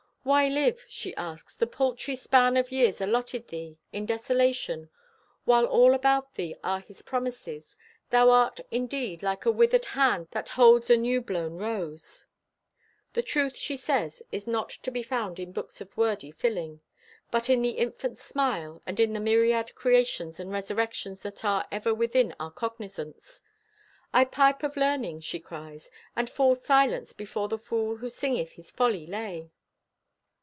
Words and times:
"Why 0.23 0.47
live," 0.47 0.85
she 0.87 1.15
asks, 1.15 1.55
"the 1.55 1.65
paltry 1.65 2.13
span 2.15 2.55
of 2.55 2.71
years 2.71 3.01
allotted 3.01 3.47
thee, 3.47 3.79
in 3.91 4.05
desolation, 4.05 4.91
while 5.45 5.65
all 5.65 5.95
about 5.95 6.35
thee 6.35 6.55
are 6.63 6.79
His 6.79 7.01
promises? 7.01 7.75
Thou 8.11 8.29
art, 8.29 8.59
indeed, 8.69 9.23
like 9.23 9.45
a 9.47 9.51
withered 9.51 9.85
hand 9.85 10.27
that 10.29 10.49
holds 10.49 10.91
a 10.91 10.95
new 10.95 11.21
blown 11.21 11.57
rose." 11.57 12.27
The 13.13 13.23
truth, 13.23 13.57
she 13.57 13.75
says, 13.75 14.21
is 14.31 14.45
not 14.45 14.69
to 14.69 14.91
be 14.91 15.01
found 15.01 15.39
in 15.39 15.53
"books 15.53 15.81
of 15.81 15.97
wordy 15.97 16.29
filling," 16.29 16.81
but 17.31 17.49
in 17.49 17.63
the 17.63 17.71
infant's 17.71 18.21
smile 18.23 18.83
and 18.85 18.99
in 18.99 19.13
the 19.13 19.19
myriad 19.19 19.73
creations 19.73 20.39
and 20.39 20.51
resurrections 20.51 21.23
that 21.23 21.43
are 21.43 21.67
ever 21.71 21.95
within 21.95 22.35
our 22.39 22.51
cognizance. 22.51 23.41
"I 24.13 24.25
pipe 24.25 24.61
of 24.61 24.77
learning," 24.77 25.21
she 25.21 25.39
cries, 25.39 25.89
"and 26.15 26.29
fall 26.29 26.53
silent 26.53 27.17
before 27.17 27.47
the 27.47 27.57
fool 27.57 27.97
who 27.97 28.09
singeth 28.11 28.51
his 28.51 28.69
folly 28.69 29.07
lay." 29.07 29.49